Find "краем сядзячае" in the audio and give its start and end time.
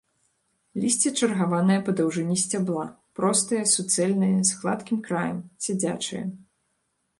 5.11-6.27